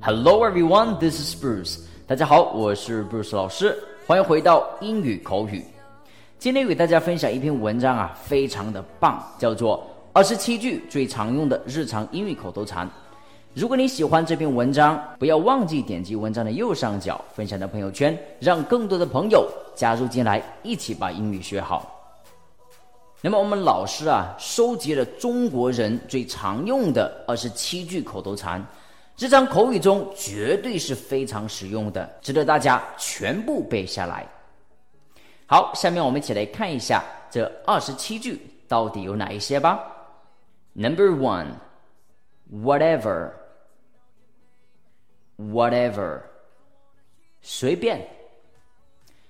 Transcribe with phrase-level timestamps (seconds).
[0.00, 1.78] Hello everyone, this is Bruce.
[2.06, 3.76] 大家好，我是 Bruce 老师，
[4.06, 5.64] 欢迎回到英语口语。
[6.38, 9.78] 今天给大家分享一篇文章啊，非常的棒，叫做
[10.12, 12.86] 《二十七句最常用的日常英语口头禅》。
[13.54, 21.92] 如果你喜欢这篇文章，不要忘记点击文章的右上角分享到朋友圈，让更多的朋友加入进来，一起把英语学好。
[23.22, 28.64] 那么我们老师啊，收集了中国人最常用的二十七句口头禅，
[29.18, 34.26] 日常口语中绝对是非常实用的，值得大家全部背下来。
[35.46, 39.80] 好，下面我们一起来看一下这二十七句到底有哪一些吧。
[40.74, 41.46] Number one,
[42.52, 43.30] whatever,
[45.38, 46.20] whatever，
[47.40, 48.06] 随便。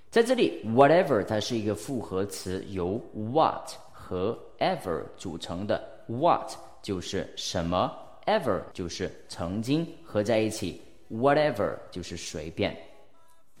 [0.09, 5.81] 在这里，whatever 它是一个复合词，由 what 和 ever 组成的。
[6.07, 7.89] what 就是什么
[8.27, 12.77] ever 就是曾经合在一起，whatever 就是随便。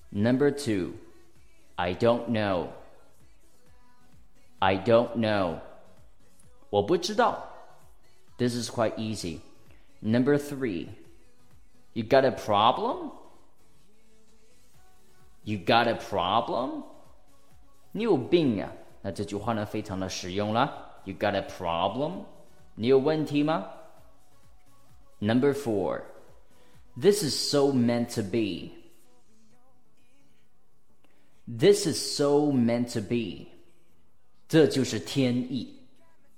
[0.09, 0.91] Number two,
[1.75, 2.67] I don't know.
[4.59, 5.59] I don't know.
[6.69, 7.43] 我不知道。
[8.37, 9.39] This is quite easy.
[9.99, 10.87] Number three,
[11.93, 13.11] you got a problem?
[15.43, 16.83] You got a problem?
[17.91, 18.71] 你有病啊！
[19.01, 20.71] 那这句话呢，非常的实用啦。
[21.05, 22.25] You got a problem?
[22.75, 23.65] 你有问题吗？
[25.18, 26.02] ？Number four,
[27.00, 28.72] this is so meant to be.
[31.46, 33.48] This is so meant to be，
[34.48, 35.78] 这就是天意。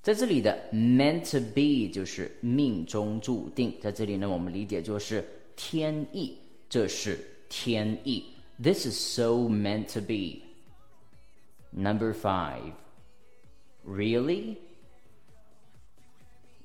[0.03, 5.25] 在这里的 meant to be 就是命中注定，在这里呢，我们理解就是
[5.57, 6.37] 天意，
[6.69, 8.25] 这是天意。
[8.63, 10.43] This is so meant to be.
[11.71, 12.73] Number five.
[13.85, 14.57] Really?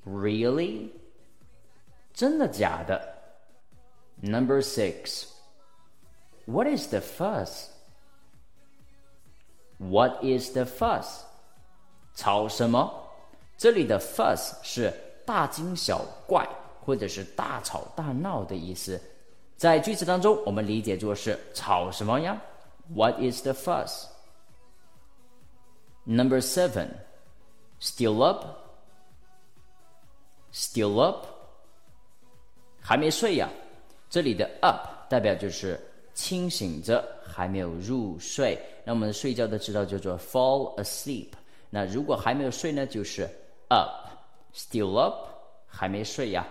[0.04, 0.90] Really?
[2.14, 3.00] 真的假的?
[4.22, 5.24] Number six.
[6.46, 7.68] What is the fuss?
[9.78, 11.22] What is the fuss?
[12.14, 12.92] 吵什么？
[13.56, 14.92] 这里的 fuss 是
[15.24, 16.48] 大惊小怪
[16.80, 19.00] 或者是大吵大闹的意思。
[19.56, 22.40] 在句子当中，我们理解作是吵什么呀？
[22.94, 24.06] What is the fuss?
[26.04, 26.88] Number seven,
[27.80, 28.46] still up,
[30.52, 31.26] still up，
[32.87, 33.49] 还没睡呀？
[34.11, 35.79] 这里的 up 代表就是
[36.13, 38.55] 清醒着，还没有入睡。
[38.83, 41.29] 那我们睡觉的知道叫做 fall asleep。
[41.71, 43.27] 那如果还没有睡呢，就是
[43.69, 44.07] up,
[44.53, 45.15] still up，
[45.65, 46.47] 还没睡呀？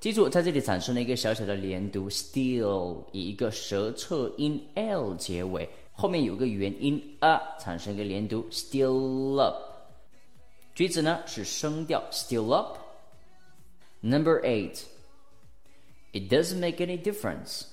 [0.00, 9.54] 记住，在这里产生了一个小小的连读，still 以一个舌侧音 l 结尾，后面有个元音 a 产生一个连读，still up。
[10.74, 12.78] 句子呢是声调，still up。
[14.05, 14.85] Number eight,
[16.13, 17.65] it doesn't make any difference.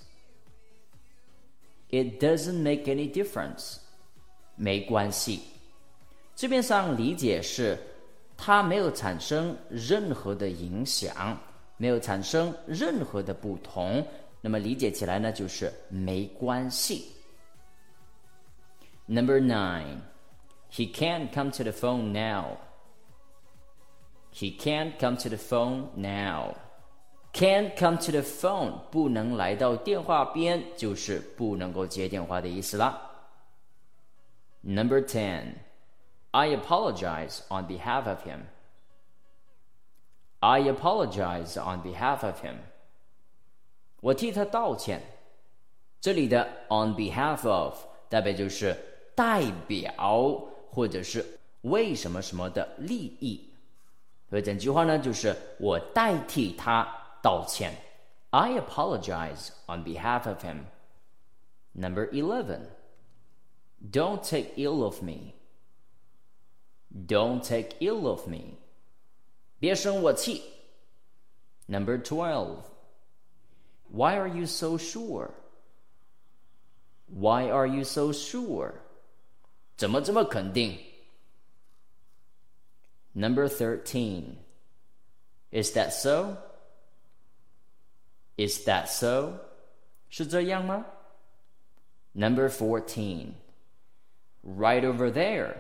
[1.91, 3.79] It doesn't make any difference.
[4.57, 5.41] 没关系。
[6.35, 7.79] 字面上理解是
[8.37, 11.39] 它没有产生任何的影响。
[11.81, 14.05] 没有产生任何的不同，
[14.41, 17.13] 那么理解起来呢，就是没关系。
[19.07, 20.01] Number nine,
[20.73, 22.57] he can't come to the phone now.
[24.33, 26.55] He can't come to the phone now.
[27.33, 33.03] Can't come to the phone 不能来到电话边，就是不能够接电话的意思啦。
[34.63, 35.55] Number ten,
[36.31, 38.41] I apologize on behalf of him.
[40.41, 42.57] I apologize on behalf of him。
[44.01, 45.03] 我替他道歉。
[46.01, 47.77] 这里的 on behalf of
[48.09, 48.77] 代表就是
[49.17, 49.93] 代表
[50.71, 53.52] 或者是为什么什么的利益。
[54.33, 56.87] 所以整句话呢，就是我代替他
[57.23, 57.75] 道歉。
[58.31, 60.65] I apologize on behalf of him.
[61.73, 62.61] Number 11.
[63.91, 65.35] Don't take ill of me.
[67.07, 68.57] Don't take ill of me.
[69.59, 70.43] 别生我气。
[71.67, 72.59] Number twelve.
[73.91, 75.31] Why are you so sure?
[77.07, 78.73] Why are you so sure?
[79.77, 80.79] 怎么这么肯定
[83.13, 84.37] ？Number thirteen.
[85.51, 86.37] Is that so?
[88.37, 89.33] Is that so?
[90.11, 90.85] 是这样吗？
[92.13, 93.33] Number fourteen.
[94.43, 95.55] Right over there.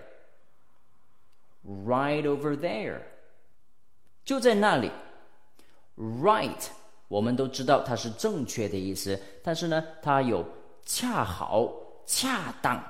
[1.65, 3.01] Right over there.
[4.25, 4.91] 就在那里，
[5.97, 6.69] right，
[7.09, 10.47] 我们都知道它是正确的意思，但是呢，它有
[10.85, 11.75] 恰好、
[12.07, 12.83] 恰当，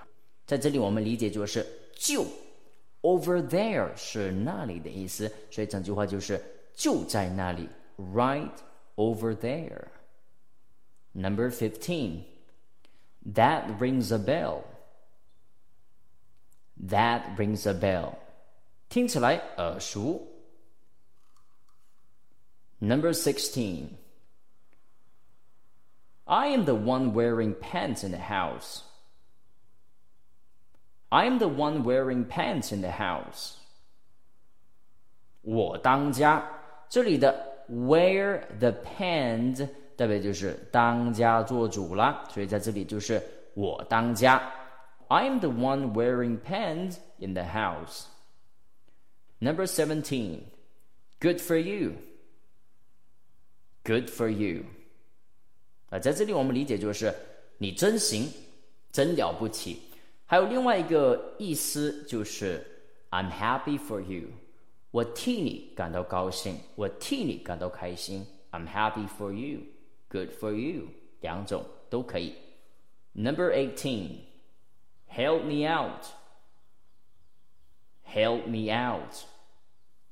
[0.47, 2.27] 在这里我们理解就是就
[3.03, 6.43] ，over there 是那里的意思，所以整句话就是
[6.75, 8.53] 就在那里，right
[8.97, 9.87] over there.
[11.13, 12.23] Number 15.
[13.35, 14.63] That rings a bell.
[16.81, 18.15] That rings a bell.
[18.89, 20.27] 听起来耳熟。
[22.79, 23.89] Number 16.
[26.25, 28.83] I am the one wearing pants in the house.
[31.13, 33.55] I am the one wearing pants in the house.
[35.43, 36.47] 我当家。
[36.91, 43.23] 这里的 wear the pants 代表就是当家做主了，所以在这里就是
[43.55, 44.53] 我当家。
[45.09, 48.05] I am the one wearing pants in the house.
[49.39, 50.41] Number seventeen.
[51.21, 51.95] Good for you.
[53.85, 54.65] Good for you.
[55.91, 57.15] 啊，在这里我们理解就是
[57.59, 58.31] 你真行，
[58.93, 59.83] 真了不起。
[60.33, 62.65] 还有另外一个意思就是
[63.11, 64.29] I'm happy for you，
[64.91, 68.27] 我替你感到高兴，我替你感到开心。
[68.51, 69.61] I'm happy for you,
[70.09, 70.89] good for you，
[71.21, 72.35] 两种都可以。
[73.13, 74.21] Number eighteen,
[75.11, 76.05] help me out.
[78.07, 79.15] Help me out，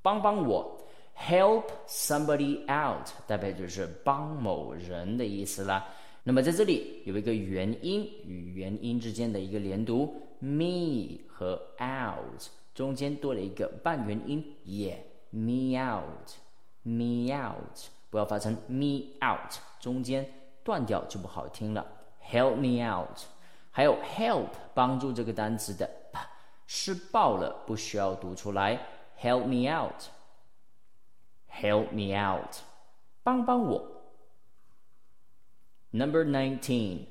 [0.02, 0.72] 帮帮我。
[1.19, 5.88] Help somebody out 代表就是帮某人的意思啦。
[6.23, 12.44] 那么在这里有一个元音与元音之间的一个连读，me 和 out
[12.75, 20.31] 中间多了一个半元音，yeah，me out，me out，不要发成 me out，中间
[20.63, 21.83] 断掉就不好听了。
[22.23, 23.18] Help me out，
[23.71, 25.89] 还有 help 帮助这个单词的
[26.68, 28.79] 是爆了，不需要读出来。
[29.19, 32.57] Help me out，help me out，
[33.23, 34.00] 帮帮我。
[35.93, 37.06] Number 19.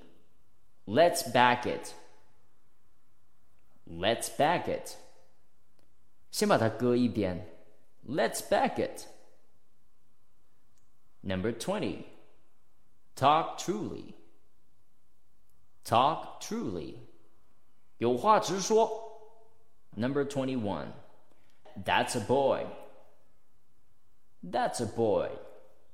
[0.85, 1.93] Let's back it.
[3.87, 4.95] Let's back it.
[6.31, 7.45] 先把它搁一边.
[8.07, 9.07] Let's back it.
[11.21, 12.05] Number 20.
[13.15, 14.13] Talk truly.
[15.83, 16.95] Talk truly.
[17.97, 19.01] 有话直说.
[19.95, 20.91] Number 21.
[21.83, 22.65] That's a boy.
[24.43, 25.29] That's a boy.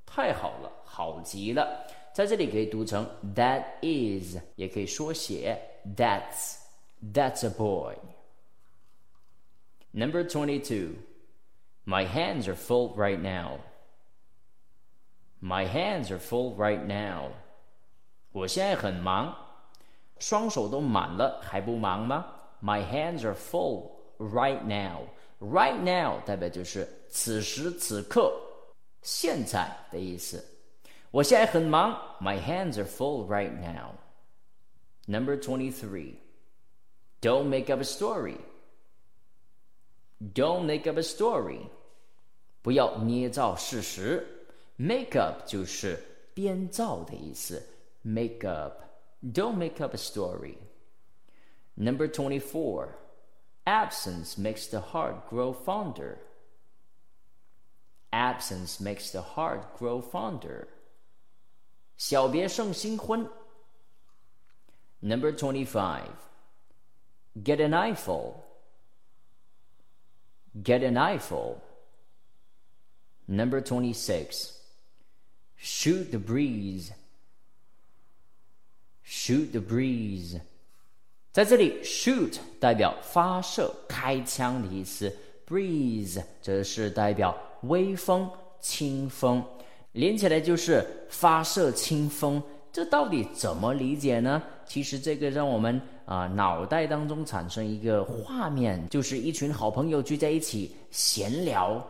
[0.04, 1.86] 太好了，好极了。
[2.16, 5.58] 在这里可以读成 that is，也可以缩写
[5.96, 6.56] that's
[7.12, 7.94] that's a boy.
[9.92, 10.94] Number twenty-two.
[11.84, 13.58] My hands are full right now.
[15.40, 17.30] My hands are full right now.
[18.30, 19.36] 我现在很忙，
[20.18, 22.24] 双手都满了，还不忙吗？
[22.62, 25.00] My hands are full right now.
[25.40, 28.32] Right now 代表就是此时此刻、
[29.02, 30.42] 现在的意思。
[31.10, 33.94] 我现在很忙，My hands are full right now.
[35.06, 36.16] Number twenty-three.
[37.20, 38.38] Don't make up a story.
[40.20, 41.68] Don't make up a story.
[42.62, 44.26] 不要捏造事实。
[44.76, 46.02] Make up 就是
[46.34, 47.62] 编造的意思。
[48.02, 48.82] Make up.
[49.22, 50.56] Don't make up a story.
[51.74, 52.88] Number twenty-four.
[53.64, 56.18] Absence makes the heart grow fonder.
[58.10, 60.68] Absence makes the heart grow fonder.
[61.96, 63.28] 小别胜新婚。
[65.00, 66.10] Number twenty-five.
[67.34, 68.34] Get an eyeful.
[70.54, 71.56] Get an eyeful.
[73.26, 74.52] Number twenty-six.
[75.56, 76.92] Shoot the breeze.
[79.02, 80.40] Shoot the breeze.
[81.32, 88.30] 在这里，shoot 代表发射、开枪的意思，breeze 则是代表微风、
[88.60, 89.42] 清风。
[89.97, 94.41] 连起来就是发射清风，这到底怎么理解呢？
[94.63, 101.83] 其实这个让我们啊脑袋当中产生一个画面，就是一群好朋友聚在一起闲聊，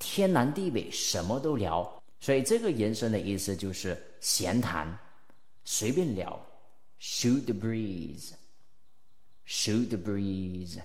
[0.00, 1.88] 天南地北什么都聊。
[2.18, 4.98] 所以这个延伸的意思就是闲谈，
[5.64, 6.44] 随便聊
[7.00, 8.26] ，shoot the breeze，shoot
[9.88, 10.80] the breeze。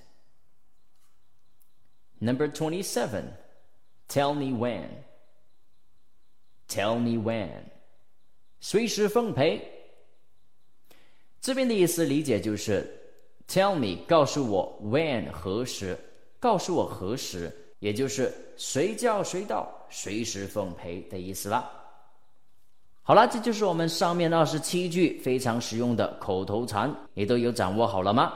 [2.19, 5.08] Number twenty-seven，tell me when。
[6.69, 7.49] Tell me when，
[8.61, 9.59] 随时奉陪。
[11.41, 12.87] 这边的意思理解就是
[13.47, 15.97] ，Tell me，告诉我 when 何时，
[16.39, 21.67] 告诉我何时，也就是随叫随到，随时奉陪的意思啦。
[23.01, 28.33] 好了，这就是我们上面二十七句非常实用的口头禅，你都有掌握好了吗？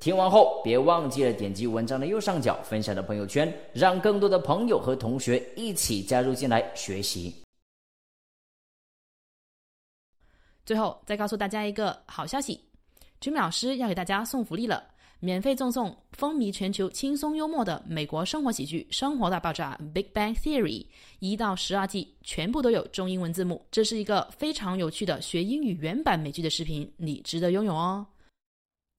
[0.00, 7.43] 听完后别忘记了点击文章的右上角分享到朋友圈，让更多的朋友和同学一起加入进来学习。
[10.64, 12.60] 最后再告诉大家一个好消息
[13.20, 14.82] ，，Jimmy 老师要给大家送福利了。
[15.20, 20.84] 免费赠送风靡全球、轻松幽默的美国生活喜剧《生活大爆炸》（Big Bang Theory）
[21.18, 23.64] 一到十二季，全部都有中英文字幕。
[23.70, 28.06] 这是一个非常有趣的学英语原版美剧的视频，你值得拥有哦！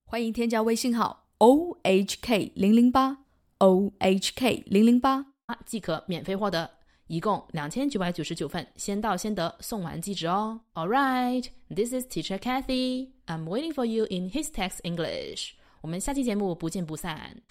[0.06, 3.18] 欢迎添加微信号 o h k 零零八
[3.58, 5.26] o h k 零零八，
[5.64, 6.68] 即可免费获得。
[7.06, 10.60] 一共两千九百九十九份，先到先得，送完即止哦。
[10.74, 13.10] All right, this is Teacher Kathy.
[13.26, 15.50] I'm waiting for you in his text English.
[15.80, 17.42] 我们下期节目不见不散。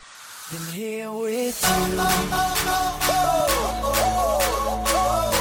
[4.87, 5.34] I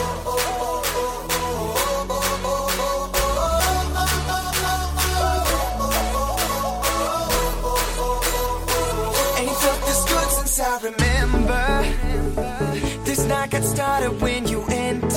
[13.25, 15.13] this night got started when you entered.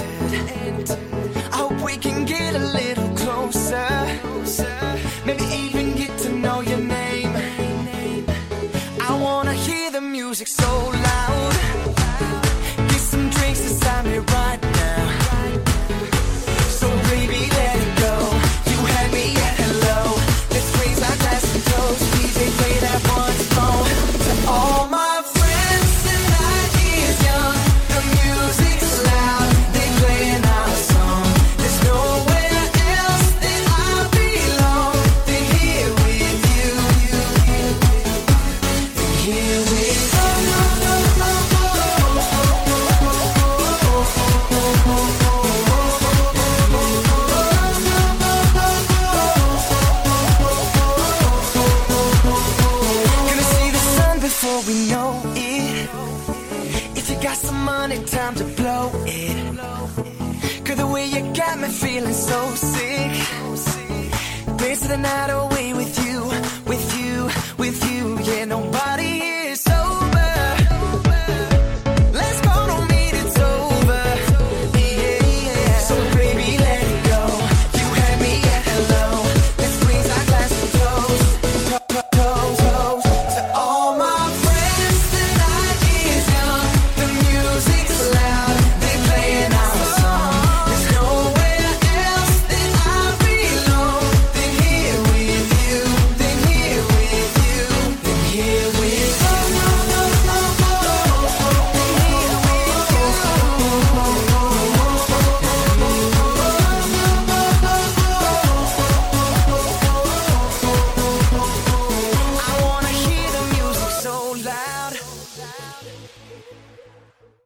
[1.51, 4.36] I hope we can get a little closer.
[65.07, 65.36] Got